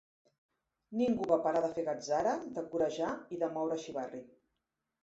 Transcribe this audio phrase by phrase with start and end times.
[1.01, 4.27] Ningú va parar de fer gatzara, de corejar i de moure xivarri.